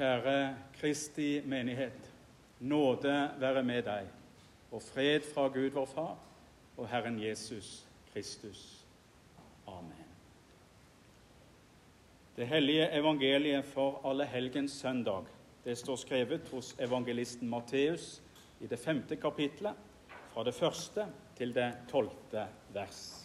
Kjære 0.00 0.56
Kristi 0.80 1.42
menighet. 1.44 2.06
Nåde 2.60 3.30
være 3.36 3.62
med 3.62 3.82
deg, 3.84 4.06
og 4.72 4.80
fred 4.80 5.26
fra 5.34 5.44
Gud 5.52 5.74
vår 5.74 5.90
Far 5.90 6.14
og 6.80 6.88
Herren 6.88 7.18
Jesus 7.20 7.84
Kristus. 8.14 8.86
Amen. 9.68 10.08
Det 12.36 12.48
hellige 12.48 12.88
evangeliet 12.96 13.68
for 13.74 14.00
alle 14.08 14.24
helgens 14.24 14.72
søndag 14.72 15.28
det 15.64 15.76
står 15.78 16.00
skrevet 16.00 16.48
hos 16.48 16.72
evangelisten 16.80 17.50
Matteus 17.50 18.22
i 18.60 18.66
det 18.66 18.80
femte 18.80 19.20
kapitlet, 19.20 19.76
fra 20.32 20.44
det 20.48 20.54
første 20.54 21.10
til 21.36 21.52
det 21.54 21.74
tolvte 21.92 22.48
vers. 22.72 23.19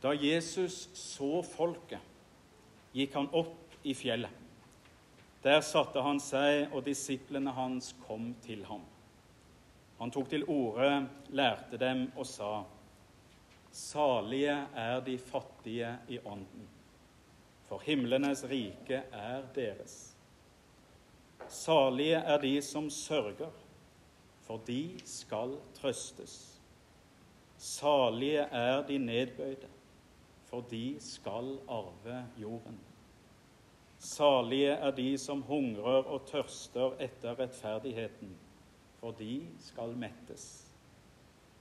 Da 0.00 0.14
Jesus 0.14 0.88
så 0.94 1.42
folket, 1.42 2.00
gikk 2.94 3.14
han 3.18 3.30
opp 3.34 3.74
i 3.82 3.94
fjellet. 3.94 4.30
Der 5.42 5.60
satte 5.62 6.02
han 6.02 6.20
seg, 6.22 6.68
og 6.74 6.84
disiplene 6.86 7.50
hans 7.54 7.92
kom 8.06 8.32
til 8.44 8.64
ham. 8.68 8.82
Han 9.98 10.12
tok 10.14 10.30
til 10.30 10.44
orde, 10.46 11.06
lærte 11.34 11.78
dem 11.78 12.08
og 12.16 12.26
sa:" 12.26 12.64
Salige 13.70 14.54
er 14.74 15.00
de 15.04 15.18
fattige 15.18 15.90
i 16.08 16.18
ånden, 16.18 16.68
for 17.68 17.82
himlenes 17.84 18.44
rike 18.44 19.02
er 19.12 19.42
deres. 19.54 20.14
Salige 21.48 22.16
er 22.16 22.38
de 22.40 22.62
som 22.62 22.90
sørger, 22.90 23.50
for 24.46 24.60
de 24.66 25.00
skal 25.04 25.58
trøstes. 25.74 26.60
Salige 27.58 28.40
er 28.40 28.86
de 28.86 28.98
nedbøyde, 28.98 29.68
for 30.48 30.64
de 30.70 30.96
skal 31.00 31.58
arve 31.68 32.22
jorden. 32.40 32.78
Salige 33.98 34.70
er 34.70 34.90
de 34.94 35.18
som 35.18 35.42
hungrer 35.42 36.06
og 36.06 36.26
tørster 36.30 36.94
etter 37.02 37.34
rettferdigheten, 37.38 38.30
for 39.00 39.12
de 39.18 39.42
skal 39.60 39.96
mettes. 39.98 40.46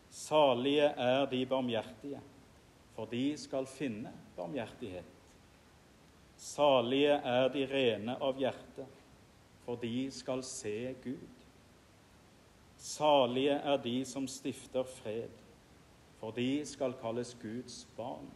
Salige 0.10 0.86
er 0.86 1.26
de 1.30 1.46
barmhjertige, 1.46 2.22
for 2.96 3.10
de 3.12 3.38
skal 3.38 3.66
finne 3.66 4.14
barmhjertighet. 4.38 5.14
Salige 6.38 7.18
er 7.18 7.50
de 7.54 7.66
rene 7.66 8.16
av 8.22 8.38
hjerte, 8.38 8.86
for 9.66 9.82
de 9.82 10.08
skal 10.14 10.46
se 10.46 10.94
Gud. 11.04 11.46
Salige 12.78 13.58
er 13.58 13.78
de 13.82 14.00
som 14.06 14.28
stifter 14.30 14.86
fred, 14.86 15.34
for 16.22 16.32
de 16.32 16.66
skal 16.66 16.94
kalles 17.02 17.34
Guds 17.42 17.88
barn. 17.98 18.30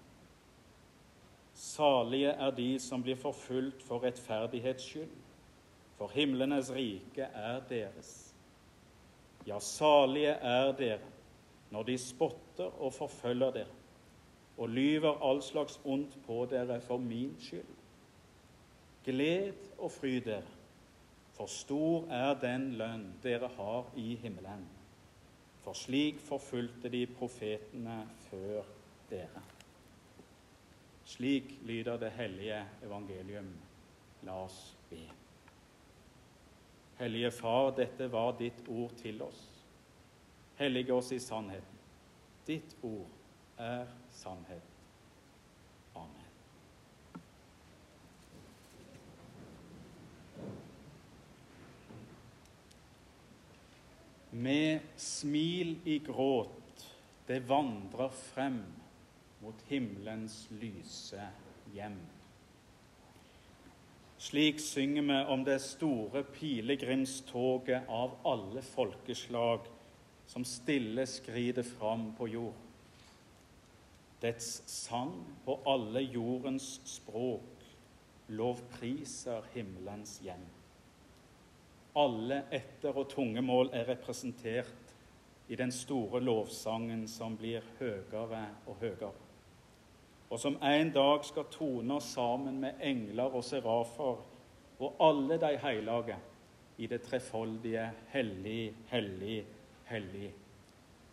Salige 1.62 2.30
er 2.30 2.52
de 2.58 2.80
som 2.80 3.04
blir 3.06 3.16
forfulgt 3.22 3.84
for 3.86 4.02
rettferdighets 4.02 4.84
skyld, 4.84 5.12
for 5.98 6.10
himlenes 6.10 6.72
rike 6.74 7.28
er 7.38 7.60
deres. 7.70 8.34
Ja, 9.46 9.60
salige 9.60 10.34
er 10.42 10.72
dere 10.78 11.12
når 11.72 11.84
de 11.84 11.98
spotter 12.02 12.82
og 12.82 12.94
forfølger 12.94 13.52
dere 13.52 13.78
og 14.58 14.70
lyver 14.70 15.22
all 15.30 15.42
slags 15.42 15.80
ondt 15.86 16.18
på 16.26 16.48
dere 16.50 16.82
for 16.82 16.98
min 16.98 17.38
skyld. 17.40 17.78
Gled 19.06 19.54
og 19.78 19.92
fry 19.92 20.18
dere, 20.26 20.58
for 21.38 21.46
stor 21.46 22.10
er 22.10 22.34
den 22.42 22.72
lønn 22.82 23.08
dere 23.24 23.54
har 23.56 23.94
i 23.96 24.16
himmelen. 24.16 24.68
For 25.62 25.78
slik 25.78 26.20
forfulgte 26.26 26.90
de 26.90 27.06
profetene 27.06 28.04
før 28.30 28.70
dere. 29.10 29.42
Slik 31.12 31.60
lyder 31.62 31.98
det 31.98 32.10
hellige 32.10 32.66
evangelium. 32.84 33.52
La 34.24 34.44
oss 34.44 34.78
be. 34.90 35.02
Hellige 37.00 37.32
Far, 37.32 37.74
dette 37.76 38.08
var 38.12 38.38
ditt 38.40 38.68
ord 38.70 38.94
til 39.02 39.20
oss. 39.26 39.42
Hellige 40.56 40.94
oss 40.94 41.12
i 41.12 41.20
sannheten. 41.20 41.82
Ditt 42.48 42.78
ord 42.82 43.10
er 43.58 43.90
sannhet. 44.10 44.64
Amen. 46.00 46.32
Med 54.32 54.80
smil 54.96 55.76
i 55.84 56.00
gråt 56.08 56.88
det 57.28 57.44
vandrer 57.50 58.16
frem 58.16 58.64
mot 59.42 59.62
himmelens 59.68 60.48
lyse 60.62 61.28
hjem. 61.74 61.98
Slik 64.22 64.60
synger 64.62 65.02
vi 65.02 65.20
om 65.34 65.44
det 65.44 65.58
store 65.62 66.22
pilegrimstoget 66.24 67.88
av 67.90 68.14
alle 68.26 68.62
folkeslag 68.62 69.66
som 70.30 70.46
stille 70.46 71.08
skrider 71.10 71.66
fram 71.66 72.12
på 72.18 72.28
jord. 72.30 72.60
Dets 74.22 74.62
sang 74.70 75.16
på 75.46 75.58
alle 75.66 76.04
jordens 76.06 76.76
språk 76.86 77.66
lovpriser 78.30 79.50
himmelens 79.56 80.20
hjem. 80.22 80.46
Alle 81.98 82.44
etter- 82.54 82.96
og 82.96 83.10
tungemål 83.10 83.74
er 83.74 83.90
representert 83.90 84.94
i 85.50 85.58
den 85.58 85.74
store 85.74 86.22
lovsangen 86.22 87.08
som 87.10 87.34
blir 87.42 87.66
høyere 87.82 88.46
og 88.70 88.78
høyere 88.86 89.12
og 90.32 90.40
som 90.40 90.56
en 90.64 90.92
dag 90.96 91.26
skal 91.28 91.50
tone 91.52 91.98
sammen 92.02 92.62
med 92.64 92.80
engler 92.88 93.34
og 93.36 93.44
serafer 93.44 94.22
og 94.82 95.02
alle 95.04 95.38
de 95.38 95.58
hellige 95.60 96.16
i 96.78 96.88
det 96.88 97.02
trefoldige 97.04 97.90
hellig, 98.14 98.74
hellig, 98.88 99.42
hellig. 99.86 100.30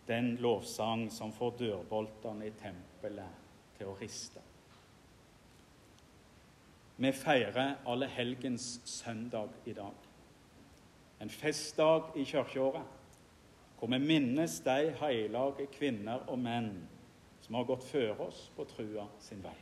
Den 0.08 0.36
lovsang 0.40 1.08
som 1.12 1.32
får 1.34 1.56
dørboltene 1.58 2.46
i 2.46 2.54
tempelet 2.62 3.42
til 3.76 3.90
å 3.90 3.96
riste. 3.98 4.40
Vi 6.96 7.10
feirer 7.12 7.74
alle 7.86 8.06
helgens 8.10 8.78
søndag 8.84 9.50
i 9.66 9.74
dag. 9.74 10.06
En 11.20 11.30
festdag 11.30 12.14
i 12.14 12.24
kirkeåret 12.24 12.94
hvor 13.78 13.90
vi 13.90 13.98
minnes 13.98 14.60
de 14.62 14.94
hellige 15.02 15.66
kvinner 15.74 16.22
og 16.30 16.38
menn 16.42 16.70
som 17.48 17.54
har 17.54 17.64
gått 17.64 17.84
før 17.88 18.18
oss 18.20 18.42
på 18.56 18.64
trua 18.68 19.06
sin 19.24 19.40
vei. 19.40 19.56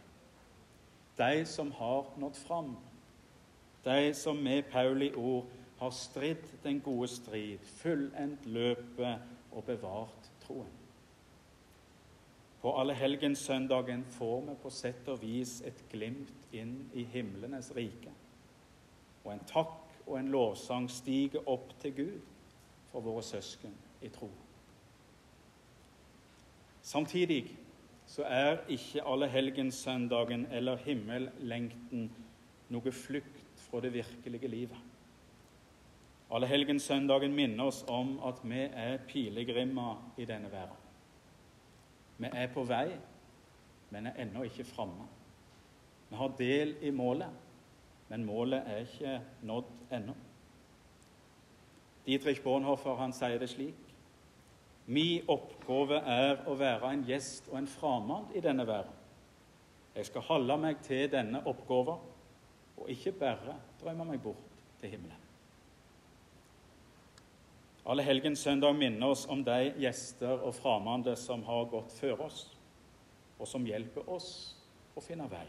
De 1.17 1.45
som 1.47 1.69
har 1.73 2.09
nådd 2.19 2.37
fram. 2.37 2.73
De 3.85 4.15
som 4.15 4.37
med 4.43 4.65
Pauli 4.73 5.13
ord 5.15 5.45
har 5.79 5.93
stridd 5.95 6.49
den 6.65 6.81
gode 6.81 7.07
strid, 7.09 7.59
fullendt 7.79 8.47
løpet 8.47 9.23
og 9.53 9.65
bevart 9.65 10.27
troen. 10.43 10.73
På 12.61 12.73
allehelgenssøndagen 12.81 14.03
får 14.17 14.41
vi 14.49 14.57
på 14.63 14.73
sett 14.75 15.07
og 15.09 15.23
vis 15.23 15.61
et 15.63 15.85
glimt 15.93 16.51
inn 16.51 16.89
i 16.91 17.05
himlenes 17.13 17.71
rike. 17.77 18.11
Og 19.23 19.31
en 19.33 19.45
takk 19.47 19.79
og 20.09 20.19
en 20.19 20.33
lovsang 20.35 20.89
stiger 20.91 21.47
opp 21.47 21.71
til 21.79 21.95
Gud 21.95 22.19
for 22.91 23.07
våre 23.07 23.23
søsken 23.23 23.79
i 24.03 24.11
tro. 24.11 24.31
Samtidig 26.83 27.45
så 28.07 28.23
er 28.23 28.61
ikke 28.71 29.03
allehelgenssøndagen 29.07 30.47
eller 30.55 30.79
himmellengten 30.87 32.11
noe 32.71 32.93
flukt 32.95 33.43
fra 33.67 33.81
det 33.83 33.93
virkelige 33.95 34.49
livet. 34.49 34.79
Allehelgenssøndagen 36.31 37.35
minner 37.35 37.67
oss 37.71 37.83
om 37.89 38.17
at 38.27 38.41
vi 38.43 38.63
er 38.67 38.99
pilegrimer 39.09 39.99
i 40.19 40.27
denne 40.27 40.51
verden. 40.53 40.83
Vi 42.19 42.31
er 42.33 42.47
på 42.55 42.65
vei, 42.67 42.89
men 43.91 44.07
er 44.07 44.23
ennå 44.23 44.47
ikke 44.47 44.65
framme. 44.65 45.07
Vi 46.09 46.17
har 46.17 46.33
del 46.39 46.77
i 46.83 46.91
målet, 46.91 47.31
men 48.09 48.25
målet 48.25 48.63
er 48.67 48.87
ikke 48.87 49.21
nådd 49.43 49.71
ennå. 49.99 50.15
Dietrich 52.07 52.43
Bornhofer 52.43 52.95
han 52.95 53.15
sier 53.15 53.39
det 53.43 53.51
slik 53.51 53.96
Min 54.87 55.27
oppgave 55.29 55.99
er 56.07 56.45
å 56.47 56.55
være 56.55 56.93
en 56.95 57.05
gjest 57.09 57.49
og 57.51 57.59
en 57.59 57.71
fremmed 57.71 58.37
i 58.39 58.43
denne 58.45 58.67
verden. 58.69 58.95
Jeg 59.97 60.07
skal 60.11 60.27
holde 60.29 60.57
meg 60.61 60.83
til 60.85 61.09
denne 61.11 61.41
oppgaven 61.49 62.13
og 62.77 62.91
ikke 62.93 63.15
bare 63.19 63.57
drømme 63.81 64.05
meg 64.13 64.21
bort 64.23 64.53
til 64.81 64.93
himmelen. 64.93 65.23
Alle 67.87 68.03
helgens 68.03 68.43
søndag 68.43 68.75
minner 68.75 69.15
oss 69.15 69.25
om 69.31 69.45
de 69.47 69.73
gjester 69.79 70.43
og 70.43 70.55
fremmede 70.57 71.15
som 71.19 71.45
har 71.47 71.69
gått 71.71 71.93
før 71.95 72.25
oss, 72.27 72.41
og 73.39 73.47
som 73.47 73.67
hjelper 73.67 74.09
oss 74.11 74.31
å 74.99 75.03
finne 75.05 75.29
vei. 75.31 75.47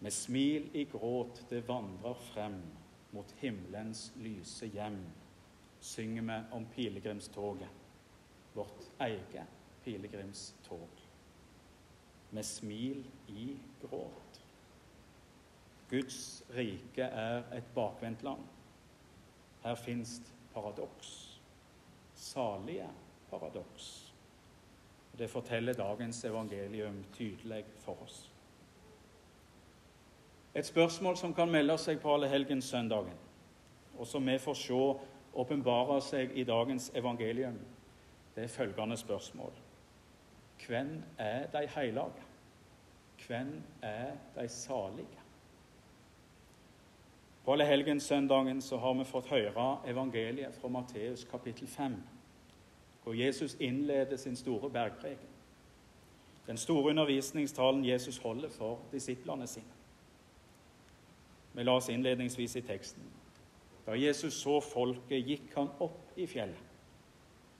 Med 0.00 0.14
smil 0.16 0.70
i 0.72 0.86
gråt 0.88 1.42
det 1.50 1.60
vandrer 1.68 2.16
frem 2.30 2.56
mot 3.12 3.34
himmelens 3.42 4.06
lyse 4.24 4.70
hjem 4.72 5.02
synger 5.80 6.22
vi 6.22 6.56
om 6.56 6.66
pilegrimstoget, 6.74 7.68
vårt 8.54 8.90
eget 8.98 9.46
pilegrimstog. 9.84 10.88
med 12.32 12.44
smil 12.44 13.04
i 13.26 13.56
gråt. 13.82 14.40
Guds 15.90 16.42
rike 16.56 17.02
er 17.02 17.42
et 17.56 17.64
bakvendt 17.74 18.22
land. 18.22 18.44
Her 19.64 19.74
fins 19.74 20.22
paradoks. 20.54 21.40
Salige 22.14 22.88
paradoks. 23.30 24.14
Det 25.18 25.30
forteller 25.30 25.72
dagens 25.72 26.24
evangelium 26.24 27.04
tydelig 27.12 27.64
for 27.78 28.02
oss. 28.02 28.30
Et 30.54 30.66
spørsmål 30.66 31.16
som 31.16 31.34
kan 31.34 31.50
melde 31.50 31.76
seg 31.78 32.00
på 32.02 32.14
allehelgenssøndagen, 32.14 33.18
og 33.98 34.06
som 34.06 34.26
vi 34.26 34.38
får 34.38 34.54
se 34.54 34.78
åpenbare 35.34 36.00
seg 36.02 36.32
i 36.38 36.44
dagens 36.44 36.90
evangelium, 36.94 37.58
det 38.34 38.44
er 38.44 38.48
følgende 38.48 38.96
spørsmål. 38.96 39.52
Hvem 40.66 41.02
er 41.18 41.46
de 41.46 41.66
hellige? 41.66 42.04
Hvem 43.26 43.62
er 43.82 44.12
de 44.36 44.48
salige? 44.48 45.20
På 47.44 47.52
allehelgenssøndagen 47.52 48.60
så 48.62 48.76
har 48.76 48.94
vi 48.94 49.04
fått 49.04 49.26
høre 49.26 49.78
evangeliet 49.86 50.54
fra 50.54 50.68
Matteus 50.68 51.24
kapittel 51.24 51.68
5, 51.68 51.96
hvor 53.02 53.12
Jesus 53.12 53.56
innleder 53.60 54.16
sin 54.16 54.36
store 54.36 54.70
bergpreken. 54.70 55.28
Den 56.46 56.56
store 56.56 56.90
undervisningstalen 56.90 57.84
Jesus 57.84 58.18
holder 58.18 58.48
for 58.48 58.78
disiplene 58.92 59.46
sine. 59.46 59.72
Vi 61.52 61.62
la 61.62 61.72
oss 61.72 61.88
innledningsvis 61.88 62.56
i 62.56 62.60
teksten. 62.60 63.19
Da 63.86 63.96
Jesus 63.96 64.36
så 64.42 64.58
folket, 64.64 65.24
gikk 65.26 65.54
han 65.56 65.70
opp 65.80 66.18
i 66.18 66.26
fjellet. 66.28 66.66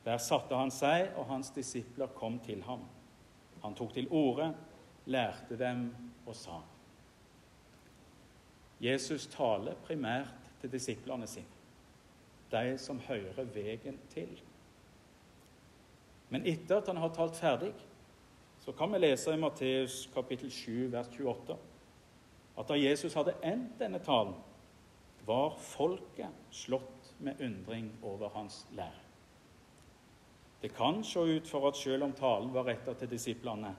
Der 0.05 0.21
satte 0.23 0.57
han 0.57 0.73
seg, 0.73 1.11
og 1.19 1.29
hans 1.29 1.51
disipler 1.53 2.11
kom 2.17 2.39
til 2.45 2.63
ham. 2.65 2.87
Han 3.63 3.77
tok 3.77 3.93
til 3.95 4.09
orde, 4.11 4.51
lærte 5.11 5.59
dem 5.61 5.91
og 6.27 6.37
sa. 6.37 6.61
Jesus 8.81 9.27
taler 9.29 9.77
primært 9.85 10.53
til 10.61 10.73
disiplene 10.73 11.27
sine, 11.29 11.59
de 12.53 12.79
som 12.81 13.01
hører 13.05 13.45
veien 13.53 13.99
til. 14.13 14.33
Men 16.31 16.47
etter 16.49 16.79
at 16.79 16.89
han 16.89 17.01
har 17.03 17.13
talt 17.13 17.37
ferdig, 17.37 17.75
så 18.65 18.73
kan 18.77 18.93
vi 18.93 19.01
lese 19.03 19.35
i 19.35 19.41
Matteus 19.41 20.07
kapittel 20.15 20.51
7, 20.53 20.93
vers 20.93 21.09
28, 21.13 21.57
at 22.61 22.69
da 22.69 22.79
Jesus 22.79 23.17
hadde 23.17 23.37
endt 23.45 23.77
denne 23.81 24.01
talen, 24.05 24.37
var 25.27 25.57
folket 25.59 26.51
slått 26.51 27.15
med 27.19 27.41
undring 27.41 27.91
over 28.03 28.29
hans 28.35 28.67
lære. 28.77 29.07
Det 30.61 30.69
kan 30.77 31.05
se 31.05 31.21
ut 31.21 31.49
for 31.49 31.69
at 31.69 31.77
selv 31.77 32.05
om 32.05 32.13
talen 32.13 32.53
var 32.53 32.67
retta 32.69 32.95
til 32.95 33.11
disiplene, 33.11 33.75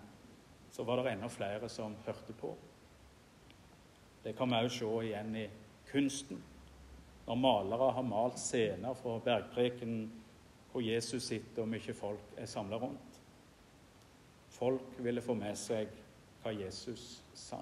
så 0.72 0.84
var 0.84 1.02
det 1.02 1.12
enda 1.12 1.28
flere 1.30 1.70
som 1.70 1.96
hørte 2.06 2.34
på. 2.34 2.56
Det 4.24 4.34
kan 4.38 4.50
vi 4.50 4.62
òg 4.66 4.72
se 4.74 4.90
igjen 5.06 5.36
i 5.36 5.48
kunsten. 5.92 6.42
Når 7.28 7.36
malere 7.38 7.92
har 7.94 8.06
malt 8.06 8.40
scener 8.40 8.94
fra 8.98 9.20
bergprekenen 9.20 10.10
hvor 10.72 10.82
Jesus 10.82 11.24
sitter 11.24 11.66
og 11.66 11.70
mye 11.70 11.94
folk 11.94 12.34
er 12.38 12.46
samla 12.50 12.80
rundt. 12.80 13.22
Folk 14.50 14.98
ville 14.98 15.22
få 15.22 15.36
med 15.38 15.58
seg 15.60 15.92
hva 16.42 16.54
Jesus 16.56 17.22
sa. 17.34 17.60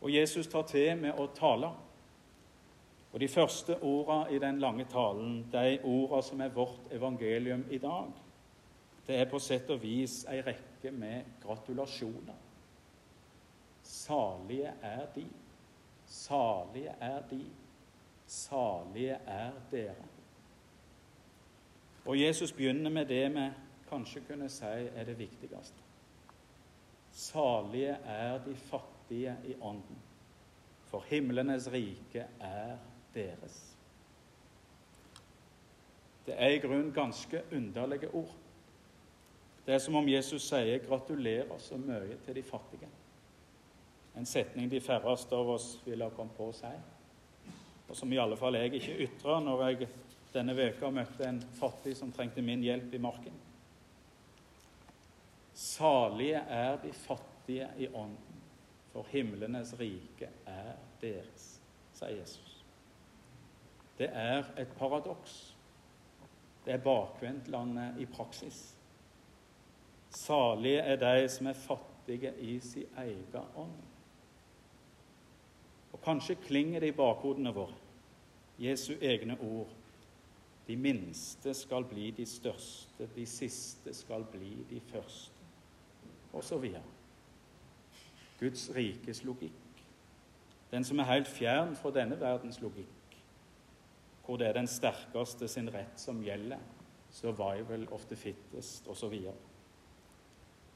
Og 0.00 0.12
Jesus 0.14 0.46
tar 0.46 0.62
til 0.68 0.96
med 0.96 1.18
å 1.18 1.26
tale. 1.36 1.70
Og 3.12 3.20
De 3.20 3.28
første 3.28 3.76
ordene 3.82 4.30
i 4.30 4.38
den 4.38 4.60
lange 4.62 4.84
talen, 4.84 5.42
de 5.52 5.78
ordene 5.84 6.22
som 6.22 6.40
er 6.40 6.52
vårt 6.54 6.92
evangelium 6.92 7.64
i 7.70 7.78
dag, 7.78 8.12
det 9.06 9.16
er 9.18 9.26
på 9.30 9.38
sett 9.42 9.70
og 9.70 9.82
vis 9.82 10.22
ei 10.30 10.38
rekke 10.46 10.92
med 10.94 11.40
gratulasjoner. 11.42 12.38
Salige 13.82 14.70
er 14.82 15.06
de, 15.14 15.24
salige 16.06 16.94
er 17.00 17.22
de, 17.30 17.40
salige 18.26 19.18
er 19.26 19.58
dere. 19.70 20.06
Og 22.04 22.20
Jesus 22.20 22.52
begynner 22.52 22.90
med 22.90 23.06
det 23.06 23.24
vi 23.34 23.48
kanskje 23.90 24.22
kunne 24.28 24.48
si 24.48 24.70
er 24.94 25.04
det 25.04 25.18
viktigste. 25.18 25.82
Salige 27.10 27.98
er 28.06 28.38
de 28.46 28.54
fattige 28.54 28.99
i 29.10 29.54
ånden, 29.60 29.98
for 30.90 31.04
himlenes 31.08 31.68
rike 31.72 32.26
er 32.40 32.76
deres. 33.14 33.58
Det 36.26 36.36
er 36.38 36.54
i 36.54 36.60
grunnen 36.62 36.92
ganske 36.94 37.42
underlige 37.52 38.14
ord. 38.14 38.34
Det 39.66 39.74
er 39.74 39.78
som 39.78 39.94
om 39.94 40.08
Jesus 40.08 40.42
sier 40.42 40.78
'gratulerer 40.78 41.58
så 41.58 41.76
mye 41.76 42.16
til 42.24 42.34
de 42.34 42.42
fattige'. 42.42 42.88
En 44.16 44.26
setning 44.26 44.70
de 44.70 44.80
færreste 44.80 45.36
av 45.36 45.48
oss 45.48 45.80
ville 45.84 46.04
ha 46.04 46.10
kommet 46.10 46.36
på 46.36 46.48
å 46.48 46.52
si, 46.52 46.72
og 47.88 47.96
som 47.96 48.12
i 48.12 48.18
alle 48.18 48.36
fall 48.36 48.54
jeg 48.54 48.74
ikke 48.74 48.98
ytra 49.06 49.40
når 49.40 49.68
jeg 49.68 49.88
denne 50.34 50.54
veka 50.56 50.90
møtte 50.90 51.26
en 51.26 51.40
fattig 51.58 51.96
som 51.96 52.12
trengte 52.12 52.42
min 52.42 52.62
hjelp 52.62 52.94
i 52.94 52.98
marken. 53.02 53.32
Salige 55.54 56.42
er 56.48 56.76
de 56.82 56.92
fattige 56.92 57.68
i 57.78 57.88
ånden, 57.88 58.29
for 58.92 59.06
himlenes 59.10 59.74
rike 59.80 60.30
er 60.46 60.74
deres, 61.02 61.60
sier 61.94 62.16
Jesus. 62.18 62.64
Det 63.98 64.08
er 64.16 64.44
et 64.58 64.70
paradoks. 64.78 65.56
Det 66.64 66.72
er 66.74 66.84
bakvendtlandet 66.84 68.00
i 68.00 68.06
praksis. 68.06 68.76
Salige 70.10 70.80
er 70.80 70.96
de 70.96 71.28
som 71.28 71.46
er 71.46 71.52
fattige 71.52 72.32
i 72.40 72.58
sin 72.60 72.86
egen 72.96 73.36
ånd. 73.56 73.76
Og 75.92 76.00
Kanskje 76.04 76.34
klinger 76.34 76.80
det 76.80 76.92
i 76.92 76.96
bakhodene 76.96 77.52
våre, 77.54 77.76
Jesu 78.58 78.94
egne 79.00 79.36
ord. 79.40 79.68
De 80.66 80.76
minste 80.76 81.54
skal 81.54 81.84
bli 81.84 82.10
de 82.10 82.26
største, 82.26 83.08
de 83.16 83.26
siste 83.26 83.94
skal 83.94 84.24
bli 84.32 84.52
de 84.70 84.80
første, 84.92 85.34
osv. 86.32 86.66
Guds 88.40 88.70
rikes 88.74 89.24
logikk. 89.24 89.84
Den 90.70 90.84
som 90.84 90.98
er 90.98 91.10
helt 91.10 91.28
fjern 91.28 91.76
fra 91.76 91.92
denne 91.94 92.20
verdens 92.20 92.60
logikk 92.60 93.00
hvor 94.30 94.36
det 94.36 94.46
er 94.46 94.52
den 94.52 94.68
sterkeste 94.70 95.48
sin 95.48 95.66
rett 95.74 95.96
som 95.98 96.20
gjelder. 96.22 96.58
Survival 97.10 97.88
of 97.90 98.04
the 98.06 98.16
fittest 98.16 98.86
osv. 98.88 99.16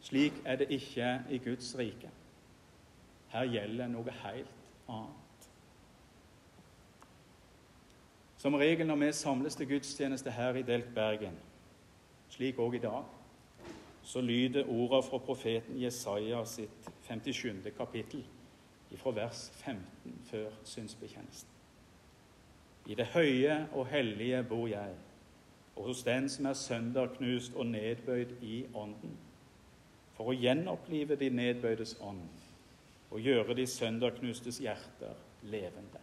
Slik 0.02 0.40
er 0.44 0.56
det 0.56 0.66
ikke 0.74 1.20
i 1.30 1.38
Guds 1.38 1.68
rike. 1.78 2.10
Her 3.28 3.46
gjelder 3.46 3.86
noe 3.92 4.10
helt 4.24 4.66
annet. 4.88 5.46
Som 8.42 8.58
regel 8.58 8.90
når 8.90 8.96
vi 9.04 9.12
samles 9.12 9.54
til 9.54 9.68
gudstjeneste 9.70 10.34
her 10.34 10.58
i 10.58 10.66
Delt 10.66 10.90
Bergen, 10.94 11.38
slik 12.28 12.58
òg 12.58 12.74
i 12.74 12.82
dag, 12.82 13.06
så 14.04 14.20
lyder 14.20 14.68
ordene 14.68 15.02
fra 15.02 15.18
profeten 15.18 15.80
Jesaja 15.80 16.44
sitt 16.44 16.90
57. 17.08 17.72
kapittel, 17.76 18.24
fra 18.96 19.10
vers 19.10 19.50
15 19.54 20.20
før 20.30 20.50
synsbekjennelsen. 20.64 21.48
I 22.86 22.94
det 22.94 23.06
høye 23.06 23.66
og 23.72 23.86
hellige 23.86 24.42
bor 24.48 24.66
jeg, 24.68 24.94
og 25.76 25.88
hos 25.88 26.02
den 26.02 26.28
som 26.28 26.46
er 26.46 26.52
sønderknust 26.52 27.56
og 27.56 27.66
nedbøyd 27.66 28.36
i 28.42 28.66
ånden, 28.74 29.16
for 30.14 30.30
å 30.30 30.36
gjenopplive 30.36 31.16
de 31.18 31.30
nedbøydes 31.34 31.96
ånd 32.00 32.22
og 33.10 33.20
gjøre 33.20 33.54
de 33.54 33.66
sønderknustes 33.66 34.58
hjerter 34.62 35.14
levende. 35.42 36.00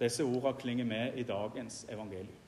Disse 0.00 0.24
ordene 0.24 0.58
klinger 0.58 0.84
med 0.84 1.16
i 1.16 1.22
dagens 1.22 1.86
evangelium. 1.88 2.43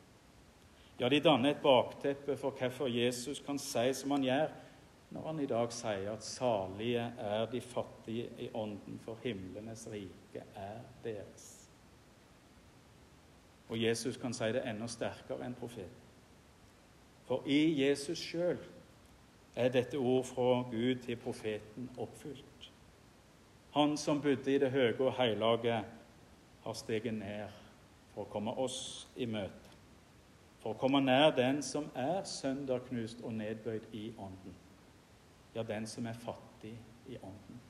Ja, 1.01 1.09
de 1.09 1.21
danner 1.21 1.51
et 1.51 1.63
bakteppe 1.63 2.37
for 2.37 2.51
hvorfor 2.57 2.87
Jesus 2.87 3.41
kan 3.45 3.59
si 3.59 3.93
som 3.93 4.11
han 4.11 4.25
gjør, 4.25 4.55
når 5.11 5.27
han 5.27 5.41
i 5.41 5.47
dag 5.47 5.73
sier 5.73 6.09
at 6.13 6.25
salige 6.25 7.05
er 7.19 7.47
de 7.53 7.61
fattige 7.61 8.31
i 8.39 8.49
ånden, 8.55 8.99
for 9.05 9.19
himlenes 9.23 9.87
rike 9.93 10.43
er 10.55 10.81
deres. 11.05 11.69
Og 13.69 13.83
Jesus 13.83 14.17
kan 14.17 14.35
si 14.35 14.49
det 14.53 14.65
enda 14.65 14.89
sterkere 14.89 15.47
enn 15.47 15.55
profeten. 15.59 16.03
For 17.27 17.43
i 17.47 17.83
Jesus 17.83 18.19
sjøl 18.19 18.59
er 19.57 19.73
dette 19.75 19.99
ord 19.99 20.25
fra 20.25 20.63
Gud 20.71 21.03
til 21.05 21.17
profeten 21.17 21.91
oppfylt. 21.99 22.71
Han 23.75 23.97
som 23.97 24.23
bodde 24.23 24.55
i 24.55 24.59
det 24.59 24.71
høye 24.71 25.01
og 25.01 25.13
hellige, 25.19 25.85
har 26.65 26.73
steget 26.73 27.15
ned 27.15 27.49
for 28.15 28.25
å 28.25 28.31
komme 28.31 28.55
oss 28.59 29.07
i 29.17 29.27
møte. 29.27 29.66
For 30.67 30.75
å 30.75 30.79
komme 30.81 30.99
nær 30.99 31.29
den 31.31 31.61
som 31.63 31.85
er 31.95 32.25
sønderknust 32.27 33.21
og 33.23 33.37
nedbøyd 33.37 33.85
i 33.95 34.09
ånden. 34.19 34.55
Ja, 35.55 35.63
den 35.63 35.85
som 35.87 36.09
er 36.11 36.17
fattig 36.19 36.73
i 37.07 37.15
ånden. 37.21 37.61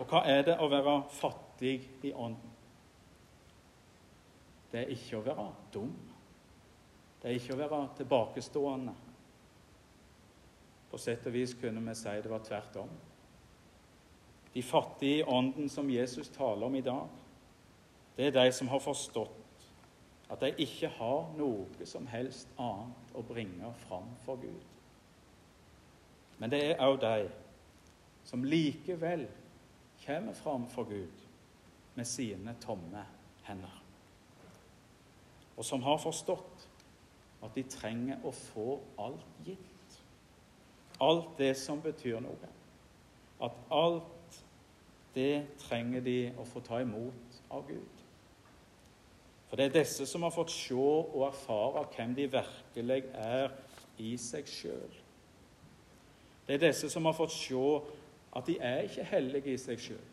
Og 0.00 0.08
hva 0.08 0.22
er 0.24 0.46
det 0.46 0.54
å 0.56 0.70
være 0.72 0.94
fattig 1.12 1.74
i 2.00 2.14
ånden? 2.16 2.54
Det 4.70 4.80
er 4.80 4.94
ikke 4.94 5.18
å 5.18 5.26
være 5.26 5.44
dum. 5.74 5.90
Det 7.20 7.28
er 7.28 7.36
ikke 7.36 7.58
å 7.58 7.60
være 7.60 7.82
tilbakestående. 7.98 8.94
På 10.88 11.02
sett 11.04 11.28
og 11.28 11.36
vis 11.36 11.52
kunne 11.60 11.84
vi 11.90 11.98
si 12.00 12.16
det 12.24 12.32
var 12.32 12.46
tvert 12.48 12.80
om. 12.86 12.96
De 14.56 14.64
fattige 14.64 15.20
i 15.20 15.28
ånden 15.28 15.68
som 15.68 15.92
Jesus 15.92 16.32
taler 16.32 16.72
om 16.72 16.80
i 16.80 16.82
dag, 16.88 17.04
det 18.16 18.30
er 18.30 18.36
de 18.40 18.48
som 18.56 18.72
har 18.72 18.80
forstått 18.80 19.49
at 20.30 20.40
de 20.40 20.52
ikke 20.62 20.88
har 20.94 21.30
noe 21.38 21.86
som 21.88 22.06
helst 22.06 22.50
annet 22.58 23.14
å 23.18 23.22
bringe 23.26 23.72
fram 23.86 24.10
for 24.24 24.38
Gud. 24.38 24.66
Men 26.38 26.52
det 26.52 26.60
er 26.70 26.84
òg 26.86 27.00
de 27.02 27.28
som 28.24 28.44
likevel 28.46 29.26
kommer 30.04 30.36
fram 30.38 30.68
for 30.70 30.88
Gud 30.88 31.26
med 31.94 32.06
sine 32.08 32.54
tomme 32.62 33.02
hender. 33.42 33.82
Og 35.56 35.64
som 35.66 35.82
har 35.82 35.98
forstått 36.00 36.68
at 37.44 37.56
de 37.56 37.64
trenger 37.68 38.22
å 38.24 38.32
få 38.32 38.78
alt 39.00 39.44
gitt. 39.44 39.98
Alt 41.00 41.36
det 41.40 41.54
som 41.58 41.80
betyr 41.82 42.20
noe. 42.24 42.50
At 43.40 43.56
alt 43.72 44.40
det 45.14 45.58
trenger 45.64 46.04
de 46.04 46.18
å 46.38 46.44
få 46.48 46.62
ta 46.64 46.80
imot 46.84 47.40
av 47.50 47.66
Gud. 47.68 47.99
For 49.50 49.58
det 49.58 49.64
er 49.66 49.80
disse 49.80 50.06
som 50.06 50.22
har 50.22 50.30
fått 50.30 50.52
se 50.54 50.78
og 50.78 51.24
erfare 51.26 51.82
hvem 51.96 52.14
de 52.14 52.28
virkelig 52.30 53.00
er 53.18 53.50
i 53.98 54.12
seg 54.16 54.46
sjøl. 54.46 54.92
Det 56.46 56.54
er 56.54 56.68
disse 56.68 56.90
som 56.90 57.08
har 57.10 57.16
fått 57.18 57.34
se 57.34 57.64
at 58.38 58.46
de 58.46 58.54
er 58.62 58.84
ikke 58.86 59.08
hellige 59.10 59.50
i 59.50 59.58
seg 59.58 59.82
sjøl. 59.82 60.06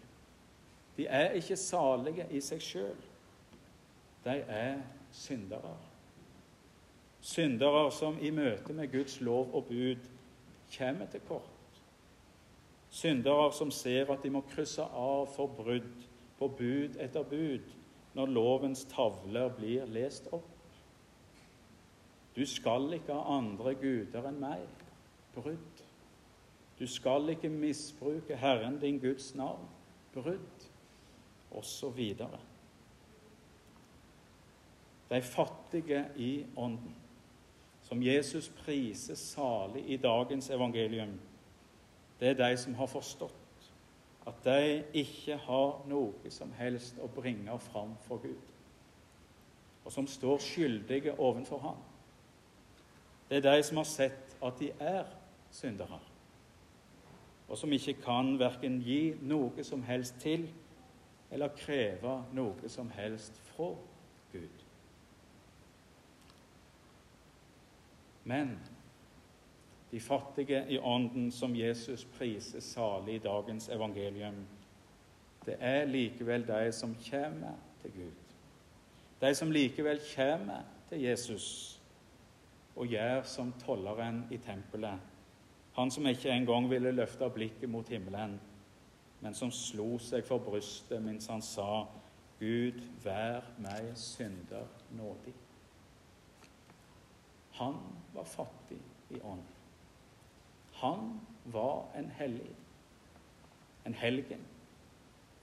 De 0.97 1.05
er 1.05 1.37
ikke 1.37 1.59
salige 1.61 2.25
i 2.33 2.41
seg 2.41 2.65
sjøl. 2.65 2.97
De 4.25 4.39
er 4.41 4.81
syndere. 5.13 5.75
Syndere 7.21 7.91
som 7.93 8.17
i 8.21 8.33
møte 8.33 8.73
med 8.73 8.89
Guds 8.91 9.21
lov 9.21 9.53
og 9.53 9.69
bud 9.69 10.09
kommer 10.73 11.05
til 11.13 11.21
kort. 11.29 11.81
Syndere 12.89 13.51
som 13.53 13.69
ser 13.71 14.09
at 14.09 14.23
de 14.25 14.33
må 14.33 14.41
krysse 14.49 14.81
av 14.81 15.29
for 15.35 15.53
brudd 15.53 16.07
på 16.39 16.47
bud 16.57 16.97
etter 16.97 17.21
bud 17.21 17.75
når 18.17 18.25
lovens 18.33 18.85
tavler 18.89 19.51
blir 19.53 19.85
lest 19.93 20.25
opp. 20.33 20.49
Du 22.35 22.45
skal 22.45 22.89
ikke 22.97 23.13
ha 23.13 23.37
andre 23.37 23.75
guder 23.77 24.25
enn 24.29 24.39
meg. 24.41 24.65
Brudd. 25.35 25.83
Du 26.79 26.85
skal 26.89 27.29
ikke 27.33 27.49
misbruke 27.49 28.37
Herren 28.37 28.79
din 28.81 28.97
Guds 29.01 29.35
navn. 29.37 29.69
Brudd. 30.13 30.65
Og 31.51 31.65
så 31.65 31.89
videre. 31.89 32.39
De 35.09 35.21
fattige 35.21 36.05
i 36.15 36.45
ånden, 36.57 36.95
som 37.81 38.01
Jesus 38.03 38.49
priser 38.49 39.15
salig 39.15 39.85
i 39.89 39.97
dagens 39.97 40.49
evangelium, 40.49 41.13
det 42.19 42.33
er 42.33 42.41
de 42.41 42.57
som 42.57 42.75
har 42.75 42.89
forstått 42.91 43.46
at 44.27 44.43
de 44.43 44.83
ikke 44.93 45.37
har 45.37 45.83
noe 45.87 46.31
som 46.33 46.51
helst 46.57 46.99
å 46.99 47.07
bringe 47.07 47.59
fram 47.69 47.95
for 48.07 48.19
Gud, 48.23 48.51
og 49.85 49.91
som 49.93 50.07
står 50.07 50.41
skyldige 50.43 51.15
overfor 51.15 51.63
Ham. 51.63 51.79
Det 53.29 53.39
er 53.39 53.47
de 53.55 53.63
som 53.63 53.79
har 53.79 53.87
sett 53.87 54.35
at 54.43 54.59
de 54.59 54.71
er 54.79 55.07
syndere, 55.51 55.99
og 57.47 57.57
som 57.57 57.71
ikke 57.71 57.95
kan 58.03 58.35
verken 58.39 58.81
gi 58.83 59.15
noe 59.23 59.63
som 59.63 59.83
helst 59.87 60.19
til 60.19 60.49
eller 61.31 61.55
kreve 61.59 62.21
noe 62.35 62.69
som 62.71 62.89
helst 62.95 63.39
fra 63.51 63.73
Gud. 64.31 64.63
Men 68.27 68.57
de 69.97 70.01
fattige 70.01 70.65
i 70.69 70.77
ånden 70.79 71.31
som 71.31 71.55
Jesus 71.55 72.05
priser 72.05 72.59
salig 72.59 73.15
i 73.15 73.21
dagens 73.23 73.69
evangelium, 73.69 74.35
det 75.45 75.55
er 75.59 75.87
likevel 75.89 76.45
de 76.47 76.71
som 76.71 76.93
kommer 77.09 77.55
til 77.81 77.91
Gud. 77.91 78.19
De 79.21 79.31
som 79.35 79.51
likevel 79.51 79.99
kommer 80.15 80.61
til 80.89 81.01
Jesus 81.01 81.47
og 82.75 82.85
gjør 82.87 83.23
som 83.23 83.53
tolleren 83.65 84.21
i 84.31 84.37
tempelet, 84.37 85.01
han 85.73 85.91
som 85.91 86.05
ikke 86.05 86.29
engang 86.29 86.69
ville 86.69 86.91
løfte 86.91 87.29
blikket 87.33 87.69
mot 87.69 87.89
himmelen, 87.89 88.37
men 89.21 89.33
som 89.33 89.51
slo 89.51 89.97
seg 89.97 90.25
for 90.29 90.37
brystet 90.37 91.01
mens 91.01 91.27
han 91.33 91.41
sa, 91.41 91.85
Gud, 92.37 92.83
vær 93.01 93.49
meg 93.57 93.95
synder 93.97 94.69
nådig. 94.93 95.33
Han 97.57 97.81
var 98.13 98.29
fattig 98.29 98.83
i 99.09 99.21
ånd. 99.25 99.56
Han 100.81 101.19
var 101.43 101.85
en 101.95 102.09
hellig, 102.17 102.51
en 103.85 103.93
helgen, 103.93 104.43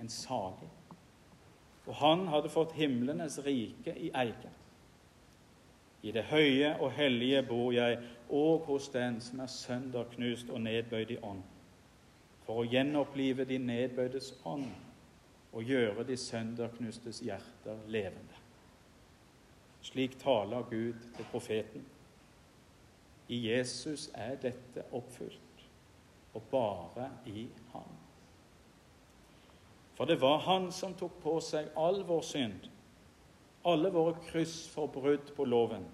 en 0.00 0.08
salig. 0.08 0.70
Og 1.86 1.94
han 1.94 2.26
hadde 2.28 2.52
fått 2.52 2.76
himlenes 2.78 3.38
rike 3.44 3.96
i 3.98 4.10
eie. 4.14 4.52
I 6.04 6.12
det 6.12 6.26
høye 6.28 6.74
og 6.80 6.92
hellige 6.92 7.42
bor 7.48 7.72
jeg, 7.72 7.98
og 8.28 8.66
hos 8.68 8.88
den 8.92 9.20
som 9.24 9.40
er 9.40 9.50
sønderknust 9.52 10.50
og 10.52 10.60
nedbøyd 10.60 11.14
i 11.16 11.20
ånd, 11.24 11.42
for 12.44 12.60
å 12.60 12.68
gjenopplive 12.68 13.46
de 13.48 13.58
nedbøydes 13.58 14.34
ånd 14.44 14.68
og 15.54 15.62
gjøre 15.64 16.04
de 16.04 16.16
sønderknustes 16.18 17.22
hjerter 17.24 17.80
levende. 17.88 18.40
Slik 19.84 20.18
taler 20.20 20.66
Gud 20.70 21.00
til 21.16 21.28
profeten. 21.30 21.84
I 23.28 23.38
Jesus 23.48 24.10
er 24.14 24.36
dette 24.40 24.84
oppfylt, 24.92 25.64
og 26.34 26.42
bare 26.50 27.08
i 27.26 27.46
ham. 27.72 27.92
For 29.94 30.04
det 30.10 30.18
var 30.20 30.42
han 30.44 30.70
som 30.74 30.94
tok 30.98 31.20
på 31.22 31.38
seg 31.44 31.70
all 31.78 32.02
vår 32.04 32.24
synd, 32.26 32.68
alle 33.64 33.88
våre 33.94 34.18
kryss 34.26 34.66
for 34.68 34.90
brudd 34.92 35.32
på 35.36 35.46
loven. 35.48 35.86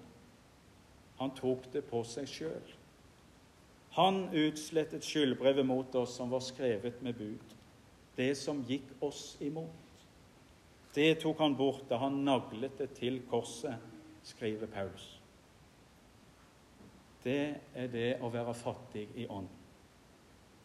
Han 1.20 1.34
tok 1.36 1.68
det 1.72 1.84
på 1.86 2.00
seg 2.08 2.26
sjøl. 2.26 2.74
Han 3.94 4.24
utslettet 4.32 5.06
skyldbrevet 5.06 5.66
mot 5.66 5.94
oss 6.00 6.16
som 6.16 6.30
var 6.32 6.42
skrevet 6.42 7.02
med 7.04 7.18
bud, 7.18 7.54
det 8.16 8.32
som 8.38 8.64
gikk 8.66 8.88
oss 9.04 9.36
imot. 9.44 9.76
Det 10.94 11.12
tok 11.22 11.38
han 11.38 11.54
bort 11.54 11.86
da 11.90 12.00
han 12.02 12.24
naglet 12.26 12.78
det 12.80 12.90
til 12.98 13.20
korset, 13.30 13.78
skriver 14.26 14.66
Paulus 14.70 15.19
det 17.24 17.56
er 17.74 17.90
det 17.92 18.10
å 18.22 18.30
være 18.32 18.54
fattig 18.54 19.08
i 19.16 19.26
ånd. 19.28 19.48